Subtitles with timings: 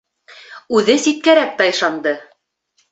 [0.79, 2.17] Үҙе ситкәрәк тайшанды.